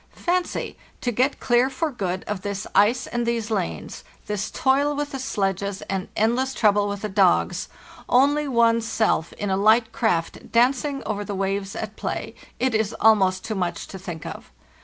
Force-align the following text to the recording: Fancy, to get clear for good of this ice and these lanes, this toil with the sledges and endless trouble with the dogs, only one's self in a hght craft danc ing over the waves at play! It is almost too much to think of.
Fancy, 0.17 0.79
to 1.01 1.11
get 1.11 1.39
clear 1.39 1.69
for 1.69 1.91
good 1.91 2.23
of 2.23 2.41
this 2.41 2.65
ice 2.73 3.05
and 3.05 3.23
these 3.23 3.51
lanes, 3.51 4.03
this 4.25 4.49
toil 4.49 4.95
with 4.95 5.11
the 5.11 5.19
sledges 5.19 5.83
and 5.83 6.07
endless 6.17 6.55
trouble 6.55 6.87
with 6.87 7.03
the 7.03 7.07
dogs, 7.07 7.69
only 8.09 8.47
one's 8.47 8.87
self 8.87 9.31
in 9.33 9.51
a 9.51 9.57
hght 9.59 9.91
craft 9.91 10.51
danc 10.51 10.83
ing 10.83 11.03
over 11.05 11.23
the 11.23 11.35
waves 11.35 11.75
at 11.75 11.95
play! 11.97 12.33
It 12.59 12.73
is 12.73 12.95
almost 12.99 13.45
too 13.45 13.53
much 13.53 13.85
to 13.89 13.99
think 13.99 14.25
of. 14.25 14.51